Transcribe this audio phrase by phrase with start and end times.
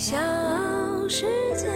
[0.00, 0.16] 小
[1.10, 1.26] 世
[1.58, 1.68] 界。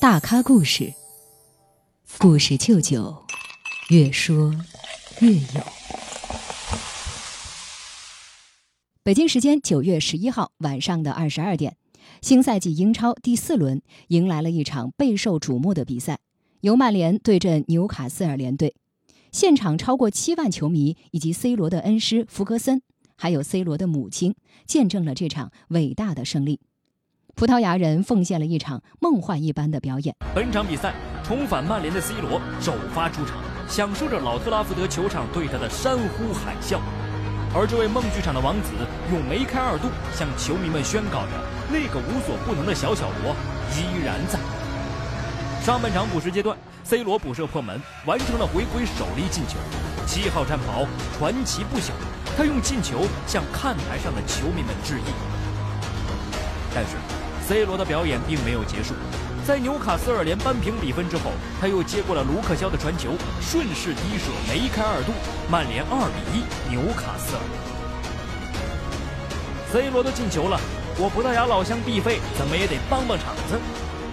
[0.00, 0.94] 大咖故事，
[2.18, 3.14] 故事舅舅，
[3.90, 4.54] 越说
[5.20, 5.62] 越有。
[9.02, 11.76] 北京时间九月十一号晚上的二十二点，
[12.22, 16.20] 新赛季英超第四轮迎来了一场备受瞩目的比赛，
[16.62, 18.74] 由曼联对阵纽卡斯尔联队。
[19.32, 22.82] 现场超过七万球迷以及 C 罗的恩师弗格森，
[23.16, 24.34] 还有 C 罗的母亲，
[24.66, 26.60] 见证了这场伟大的胜利。
[27.34, 30.16] 葡萄牙人奉献了一场梦幻一般的表演。
[30.34, 33.36] 本场比赛，重返曼联的 C 罗首发出场，
[33.68, 36.80] 享受着老特拉福德球场对他的山呼海啸。
[37.54, 38.70] 而这位梦剧场的王子，
[39.12, 41.32] 用梅开二度向球迷们宣告着：
[41.70, 43.36] 那个无所不能的小小罗
[43.76, 44.55] 依然在。
[45.66, 49.56] 上半场补时阶段，C 罗补射破门，完成了回归首粒进球。
[50.06, 50.86] 七号战袍
[51.18, 51.92] 传奇不小，
[52.36, 55.02] 他用进球向看台上的球迷们致意。
[56.72, 56.92] 但是
[57.48, 58.94] ，C 罗的表演并没有结束，
[59.44, 65.10] 在纽卡斯尔联扳平比分之后，他又接过了卢克肖的传球，顺势低射梅开二度，
[65.50, 67.42] 曼联二比一纽卡斯尔。
[69.72, 70.60] C 罗都进球了，
[70.96, 73.58] 我葡萄牙老乡毕费怎么也得帮帮场子。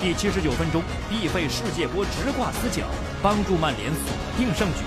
[0.03, 2.83] 第七十九分钟，必费世界波直挂死角，
[3.21, 4.03] 帮助曼联锁
[4.35, 4.83] 定胜局。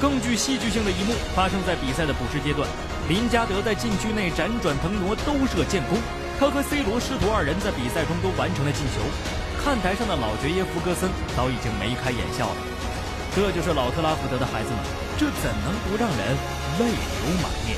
[0.00, 2.62] 更具戏剧性的一幕发生在比赛的补时阶段，
[3.08, 5.98] 林加德在禁区内辗转腾挪，兜射建功。
[6.38, 9.02] 他和 C 罗师徒二人在比赛中都完成了进球。
[9.58, 12.56] 看台上的老爵爷弗格森早已经眉开眼笑了。
[13.34, 14.78] 这就是老特拉福德的孩子们，
[15.18, 16.36] 这怎能不让人
[16.78, 17.76] 泪流满面？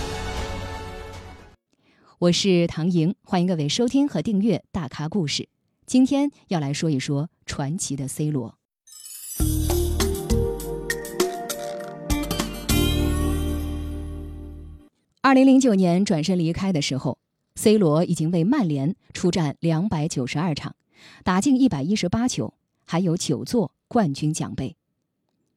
[2.18, 5.42] 我是唐莹，欢迎各位收听和订阅《大咖故事》。
[5.86, 8.58] 今天要来说一说传奇的 C 罗。
[15.20, 17.18] 二零零九年转身离开的时候
[17.54, 20.74] ，C 罗已经为曼联出战两百九十二场，
[21.22, 22.52] 打进一百一十八球，
[22.84, 24.76] 还有九座冠军奖杯。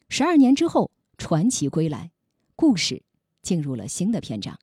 [0.09, 2.11] 十二年之后，传奇归来，
[2.55, 3.01] 故事
[3.41, 4.59] 进入了新的篇章。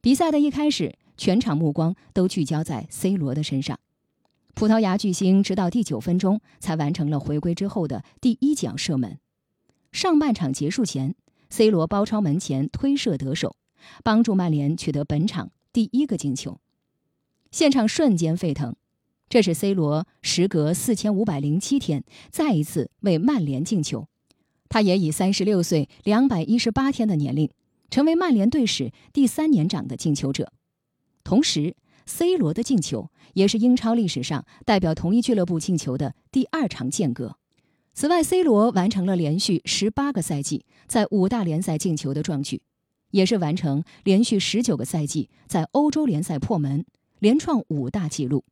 [0.00, 3.80] 比赛的一开始，全场目光都聚焦在 C 罗的身上。
[4.54, 9.18] 葡萄牙巨星直到第九分钟才完成了回归之后的第一脚射门。
[9.92, 11.14] 上半场结束前
[11.48, 13.56] ，C 罗包抄门前推射得手，
[14.02, 16.58] 帮助曼联取得本场第一个进球。
[17.50, 18.74] 现场瞬间沸腾，
[19.28, 24.08] 这是 C 罗时隔四千五百零七天再一次为曼联进球。
[24.68, 27.48] 他也以三十六岁两百一十八天的年龄，
[27.88, 30.52] 成为曼联队史第三年长的进球者。
[31.24, 31.74] 同时
[32.08, 37.36] ，C 罗的进球也是英超历史上代表同一俱乐部进球的第二场间隔。
[37.92, 42.62] 此外，C 罗完成了连续十八个赛季在五大联赛进球的壮举，
[43.10, 46.86] 也是完成连续十九个赛季在欧洲联赛破门，
[47.18, 48.44] 连创五大纪录。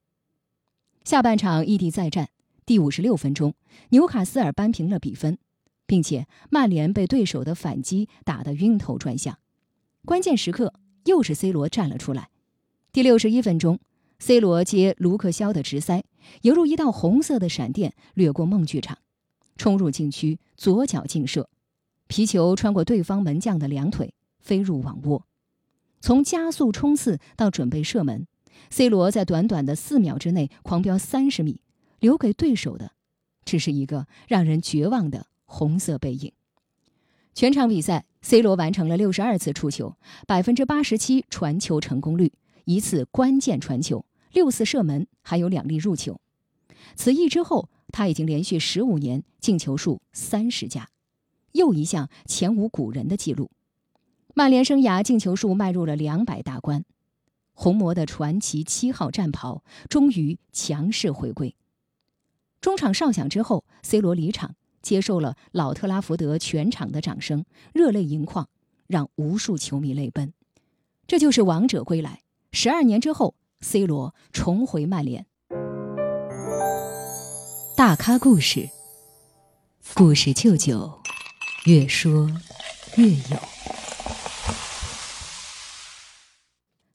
[1.04, 2.28] 下半场异地再战，
[2.66, 3.54] 第五十六分钟，
[3.90, 5.38] 纽卡斯尔扳平了比分，
[5.86, 9.38] 并且曼联被对手的反击打得晕头转向。
[10.04, 10.74] 关键时刻，
[11.04, 12.28] 又是 C 罗站了出来。
[12.96, 13.78] 第六十一分钟
[14.20, 16.02] ，C 罗接卢克肖的直塞，
[16.40, 18.96] 犹如一道红色的闪电掠过梦剧场，
[19.58, 21.50] 冲入禁区，左脚劲射，
[22.06, 25.26] 皮球穿过对方门将的两腿，飞入网窝。
[26.00, 28.26] 从加速冲刺到准备射门
[28.70, 31.60] ，C 罗在短短的四秒之内狂飙三十米，
[32.00, 32.92] 留给对手的
[33.44, 36.32] 只是一个让人绝望的红色背影。
[37.34, 42.32] 全场比赛，C 罗完成了六十二次触球，百分之八十七传球成功率。
[42.66, 46.20] 一次关键传球，六次射门，还有两粒入球。
[46.96, 50.88] 此役之后，他已经连续十五年进球数三十加，
[51.52, 53.52] 又一项前无古人的纪录。
[54.34, 56.84] 曼联生涯进球数迈入了两百大关，
[57.54, 61.54] 红魔的传奇七号战袍终于强势回归。
[62.60, 68.48] 中场哨响之后，C 罗离场，接受了老特拉福德全场的掌声，热泪盈眶，
[68.88, 70.32] 让无数球迷泪奔。
[71.06, 72.22] 这就是王者归来。
[72.58, 75.26] 十二年之后，C 罗重回曼联。
[77.76, 78.70] 大咖故事，
[79.92, 80.90] 故事舅舅，
[81.66, 82.30] 越说
[82.96, 83.36] 越有。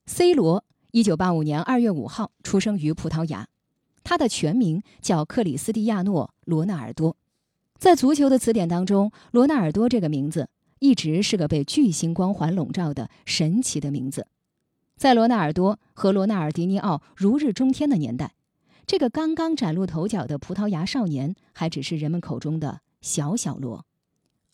[0.08, 3.48] C 罗，一九八五年二月五号出生于葡萄牙，
[4.04, 7.16] 他的全名叫克里斯蒂亚诺·罗纳尔多。
[7.78, 10.50] 在足球的词典当中，罗纳尔多这个名字
[10.80, 14.26] 一直是个被巨星光环笼罩的神奇的名字。
[15.02, 18.34] 在罗纳尔多和罗纳尔迪尼奥如日中天的年代，
[18.86, 23.84] 这个刚刚崭露头角的葡萄牙少年还只是人们口中的小小罗。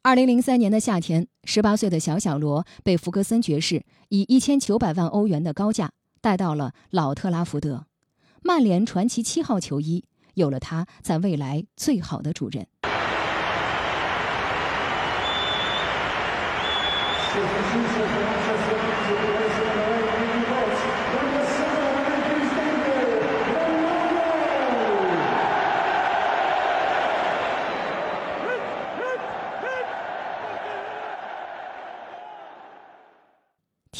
[0.04, 5.92] 二零零三年的夏天，十八岁的小小罗被弗格森爵士以一千九百万欧元的高价
[6.22, 7.86] 带到了老特拉福德，
[8.42, 10.06] 曼联传奇七号球衣
[10.36, 12.66] 有了他在未来最好的主人。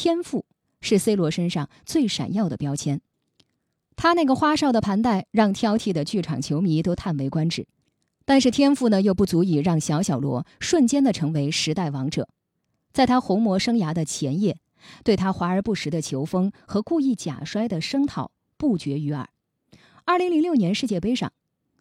[0.00, 0.44] 天赋
[0.80, 3.00] 是 C 罗身上最闪耀的标签，
[3.96, 7.66] 他那个花哨的盘带让挑剔的剧场球迷都叹为观止。
[8.24, 12.28] 但是天赋呢，又不足以让小小罗瞬间的成为时代王者。
[12.92, 14.58] 在他红魔生涯的前夜，
[15.02, 19.28] 对他华而不实的球风和故意假摔的声讨不绝于耳。
[20.04, 21.32] 二零零六年世界杯上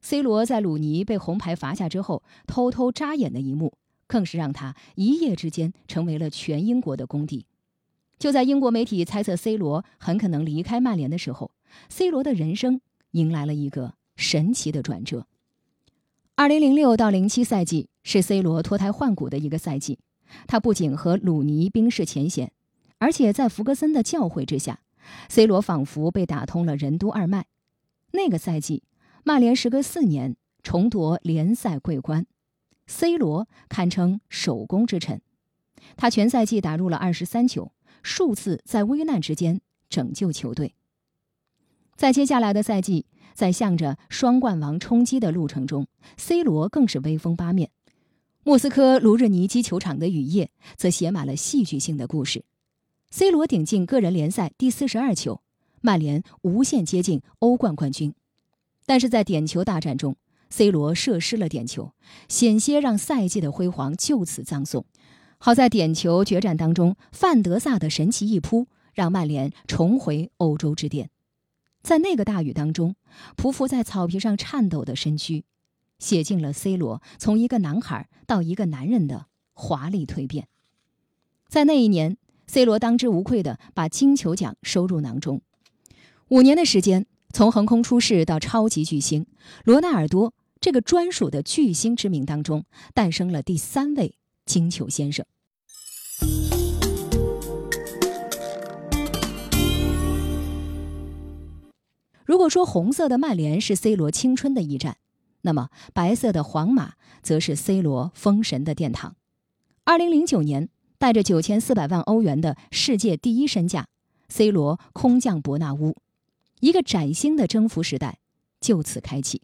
[0.01, 3.77] ，C 罗在鲁尼被红牌罚下之后偷偷扎眼的一幕，
[4.07, 7.45] 更是让他一夜之间成为了全英国的公敌。
[8.19, 11.51] 就在英国媒体猜测 C 罗很可能离开曼联的时候
[11.89, 12.81] ，C 罗的人生
[13.11, 15.27] 迎来了一个神奇的转折。
[16.35, 19.99] 二零零六到零七赛季是 C 罗脱胎换骨的一个赛季，
[20.47, 22.51] 他不仅和鲁尼冰释前嫌，
[22.97, 24.79] 而且在福格森的教诲之下
[25.29, 27.45] ，C 罗仿佛被打通了任督二脉。
[28.11, 28.83] 那个赛季，
[29.23, 32.25] 曼联时隔四年重夺联赛桂冠
[32.87, 35.21] ，C 罗堪称首功之臣，
[35.95, 37.71] 他全赛季打入了二十三球，
[38.07, 39.59] 数次在危难之间
[39.89, 40.73] 拯救球队。
[41.97, 43.05] 在接下来的赛季。
[43.33, 45.85] 在向着双冠王冲击的路程中
[46.17, 47.69] ，C 罗更是威风八面。
[48.43, 52.43] 莫斯科卢日尼基球场的雨夜则写满了戏剧性的故事。
[53.11, 55.41] C 罗顶进个人联赛第四十二球，
[55.81, 58.15] 曼联无限接近欧冠冠军。
[58.87, 60.15] 但是在点球大战中
[60.49, 61.91] ，C 罗射失了点球，
[62.27, 64.83] 险些让赛季的辉煌就此葬送。
[65.39, 71.09] 好在点球决战当中，范德萨的神奇一扑，让曼联重回欧洲之巅。
[71.81, 72.95] 在那个大雨当中，
[73.37, 75.45] 匍匐在草皮上颤抖的身躯，
[75.99, 80.47] 写进了 C 罗从一个男孩到一个男人的华丽蜕变。
[81.47, 82.17] 在那一年
[82.47, 85.41] ，C 罗当之无愧地把金球奖收入囊中。
[86.29, 89.25] 五年的时间，从横空出世到超级巨星，
[89.63, 94.15] 罗纳尔多这个专属的巨星之名当中，诞生了第三位
[94.47, 95.23] 金球先生。
[102.25, 104.97] 如果说红色的曼联是 C 罗青春的驿站，
[105.41, 109.15] 那么白色的皇马则是 C 罗封神的殿堂。
[109.83, 110.67] 二零零九年，
[110.97, 113.87] 带着九千四百万欧元的世界第一身价
[114.27, 115.95] ，C 罗空降伯纳乌，
[116.59, 118.19] 一个崭新的征服时代
[118.59, 119.41] 就此开启。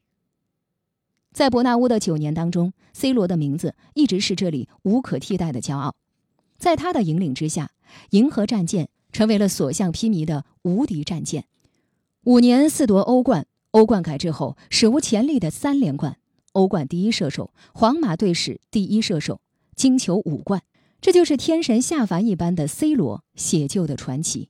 [1.33, 5.95] 在伯纳乌的九年当中，C 罗的名字一直是这里无可替代的骄傲。
[6.59, 7.71] 在他的引领之下，
[8.12, 11.45] 银河战舰成为了所向披靡的无敌战舰。
[12.25, 16.18] 五年四夺欧冠，欧冠改制后史无前例的三连冠，
[16.51, 19.41] 欧冠第一射手，皇马队史第一射手，
[19.75, 20.62] 金球五冠，
[21.01, 24.50] 这就是天神下凡一般的 C 罗写就的传奇。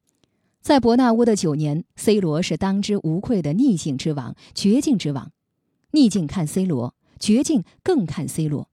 [0.62, 5.32] 在伯纳乌的九年，C 罗是当之无愧的逆境之王，绝境之王。
[5.94, 8.68] 逆境看 C 罗，绝境更看 C 罗。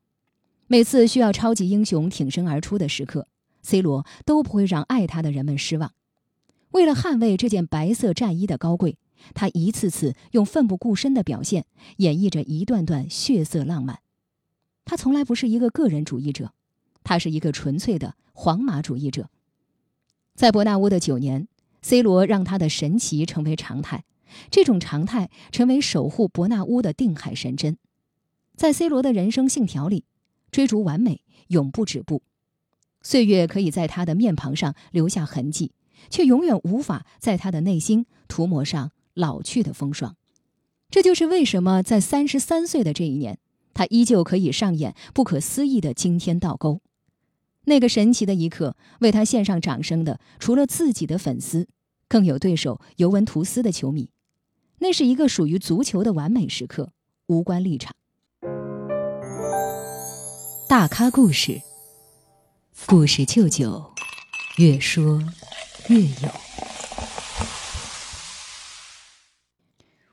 [0.67, 3.29] 每次需要超级英雄挺身而出的时刻
[3.61, 5.93] ，C 罗都不会让爱他的人们失望。
[6.71, 8.97] 为了捍卫这件白色战衣的高贵，
[9.35, 11.67] 他一次次用奋不顾身的表现
[11.99, 13.99] 演绎着一段段血色浪漫。
[14.87, 16.53] 他从来不是一个个人主义者，
[17.05, 19.29] 他是一个纯粹的皇马主义者。
[20.35, 21.49] 在伯纳乌的九年
[21.83, 24.05] ，C 罗让他的神奇成为常态，
[24.51, 27.77] 这种常态成为守护伯纳乌的定海神针。
[28.57, 30.05] 在 C 罗的人生信条里，
[30.51, 32.23] 追逐完美永不止步。
[33.03, 35.73] 岁月可以在他的面庞上留下痕迹。
[36.09, 40.17] 却永远无法在他的内心涂抹上老去的风霜，
[40.89, 43.39] 这就是为什么在三十三岁的这一年，
[43.75, 46.81] 他依旧可以上演不可思议的惊天倒钩。
[47.65, 51.69] 那个神奇的一刻，为他献上掌声的，除了自己的粉丝，
[52.09, 54.09] 更有对手尤文图斯的球迷。
[54.83, 56.91] 那是一个属于足球的完美时刻，
[57.27, 57.95] 无关立场。
[60.67, 61.61] 大咖故事，
[62.87, 63.93] 故事舅舅，
[64.57, 65.23] 越说。
[65.89, 66.31] 越有，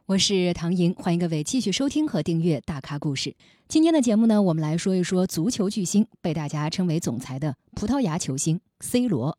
[0.08, 3.30] 我是唐莹，欢迎各位继续收听和订阅《大咖故事》。
[3.70, 9.38] 今天的节目呢，我们来说一说足球巨星，被大家称为“总裁”的葡萄牙球星 C 罗。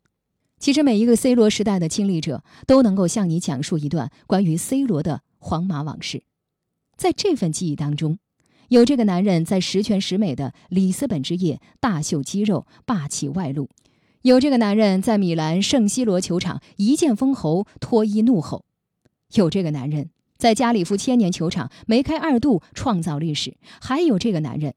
[0.59, 6.23] 其实，每一个 C 罗时代的亲历者都能够向你讲述一段关于 C 罗的皇马往事。
[6.97, 8.19] 在这份记忆当中，
[8.67, 13.69] 有这个男人在十全十美的里斯本之夜大秀肌肉、霸气外露；
[14.23, 18.65] 有这个男人在米兰圣西罗球场一剑封喉、脱衣怒吼；
[19.35, 24.75] 有这个男人在加里夫千年球场梅开二度、创造历史；还有这个男人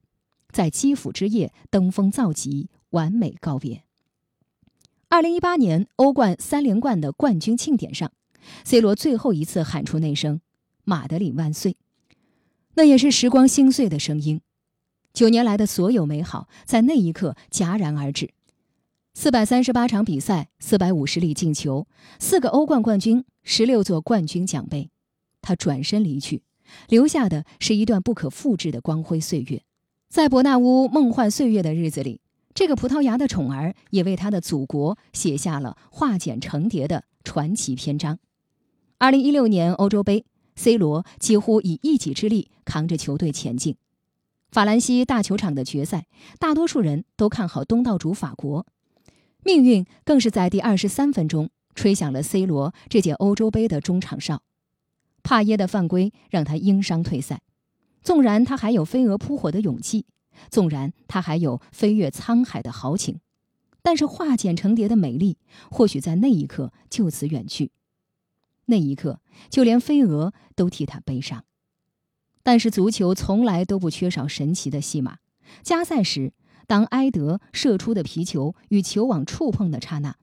[0.52, 3.82] 在基辅之夜登峰造极、完美告别。
[5.12, 8.10] 二零一八年欧冠三连冠的冠军庆典上
[8.64, 10.40] ，C 罗最后一次喊出那声
[10.84, 11.76] “马德里万岁”。
[12.76, 14.40] 那也是时光心碎的声音，
[15.12, 18.30] 九年来的所有美好在那一刻戛然而止。
[19.12, 21.86] 四百三十八场比赛，四百五十粒进球，
[22.18, 24.88] 四个欧冠冠军，十六座冠军奖杯，
[25.42, 26.40] 他转身离去，
[26.88, 29.62] 留下的是一段不可复制的光辉岁月。
[30.08, 32.22] 在伯纳乌梦幻岁月的日子里，
[32.54, 38.18] 这个葡萄牙的宠儿也为他的祖国写下了化茧成蝶的传奇篇章。
[38.98, 40.24] 二零一六年欧洲杯。
[40.54, 43.76] C 罗几乎以一己之力扛着球队前进。
[44.50, 46.04] 法兰西大球场的决赛，
[46.38, 48.66] 大多数人都看好东道主法国。
[49.42, 54.42] 命运更是在第二十三分钟吹响了 C 罗这届欧洲杯的中场哨。
[55.22, 57.40] 帕耶的犯规让他因伤退赛。
[58.02, 60.04] 纵然他还有飞蛾扑火的勇气，
[60.50, 63.20] 纵然他还有飞越沧海的豪情，
[63.82, 65.38] 但是化茧成蝶的美丽
[65.70, 67.70] 或许在那一刻就此远去。
[68.66, 69.20] 那一刻，
[69.50, 71.44] 就连飞蛾都替他悲伤。
[72.42, 75.18] 但是足球从来都不缺少神奇的戏码。
[75.62, 76.32] 加赛时，
[76.66, 80.16] 当埃德射出的皮球与球网触碰的刹那，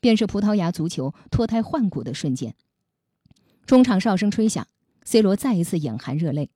[0.00, 2.54] 便是葡萄牙足球脱胎换骨的瞬间。
[3.66, 4.66] 中场哨声吹响
[5.04, 6.50] ，C 罗再一次眼含热泪。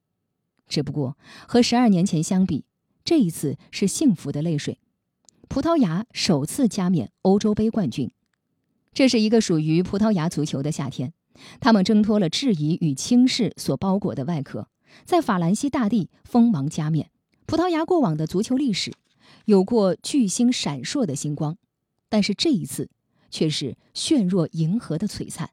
[0.67, 2.65] 只不过和十二年前相比，
[3.05, 4.79] 这一次是幸福的泪水。
[5.49, 8.11] 葡萄牙首次加冕欧洲杯冠军，
[8.95, 11.13] 这是一个属于葡萄牙足球的夏天。
[11.61, 14.69] 他们挣脱了质疑与轻视所包裹的外壳，
[15.05, 17.11] 在法兰西大地锋芒加冕。
[17.45, 18.93] 葡萄牙过往的足球历史
[19.45, 21.59] 有过巨星闪烁的星光，
[22.09, 22.89] 但是这一次
[23.31, 25.51] 却是炫若银河的璀璨。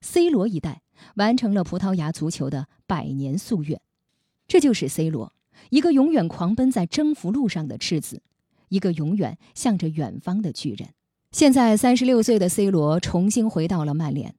[0.00, 0.82] C 罗一代
[1.14, 3.80] 完成了葡萄牙足球的百年夙愿，
[4.46, 5.32] 这就是 C 罗，
[5.70, 8.22] 一个永远狂奔在征服路上的赤子，
[8.68, 10.90] 一个永远向着远方的巨人。
[11.32, 14.34] 现在三十六岁的 C 罗重新回到了曼联。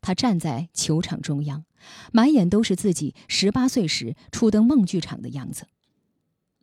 [0.00, 1.64] 他站在球场中央，
[2.12, 5.66] 满眼都是自己十八岁时初登梦剧场的样子。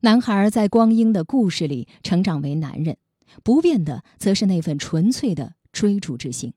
[0.02, 2.98] 男孩在光阴的故事里成长为男人，
[3.44, 6.54] 不变的则是那份纯粹的追逐之心。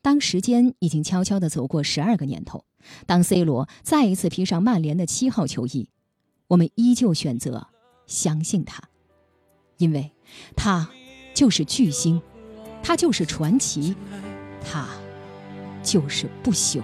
[0.00, 2.64] 当时间已经悄悄地走过十二个年头，
[3.06, 5.88] 当 C 罗再一次披上曼联的七号球衣，
[6.52, 7.68] 我们依旧选择
[8.06, 8.82] 相信他，
[9.78, 10.12] 因为
[10.54, 10.86] 他
[11.34, 12.20] 就是巨星，
[12.82, 13.96] 他就是传奇，
[14.62, 14.86] 他。
[15.82, 16.80] 就是不朽。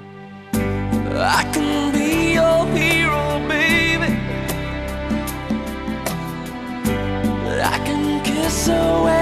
[0.53, 4.13] I can be your hero, baby.
[7.63, 9.18] I can kiss away